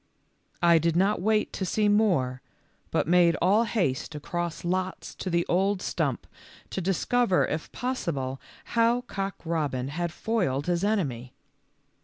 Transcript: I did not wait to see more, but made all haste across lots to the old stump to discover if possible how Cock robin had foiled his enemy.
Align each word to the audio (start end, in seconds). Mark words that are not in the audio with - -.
I 0.63 0.79
did 0.79 0.95
not 0.95 1.21
wait 1.21 1.53
to 1.53 1.63
see 1.63 1.87
more, 1.87 2.41
but 2.89 3.07
made 3.07 3.37
all 3.39 3.65
haste 3.65 4.15
across 4.15 4.65
lots 4.65 5.13
to 5.13 5.29
the 5.29 5.45
old 5.47 5.79
stump 5.79 6.25
to 6.71 6.81
discover 6.81 7.45
if 7.45 7.71
possible 7.71 8.41
how 8.73 9.01
Cock 9.01 9.35
robin 9.45 9.89
had 9.89 10.11
foiled 10.11 10.65
his 10.65 10.83
enemy. 10.83 11.33